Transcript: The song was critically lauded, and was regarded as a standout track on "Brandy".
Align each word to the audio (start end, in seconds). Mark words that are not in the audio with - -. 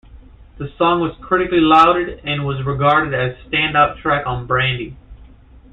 The 0.57 0.73
song 0.79 0.99
was 1.01 1.15
critically 1.21 1.59
lauded, 1.59 2.21
and 2.23 2.43
was 2.43 2.65
regarded 2.65 3.13
as 3.13 3.37
a 3.37 3.47
standout 3.49 4.01
track 4.01 4.25
on 4.25 4.47
"Brandy". 4.47 4.97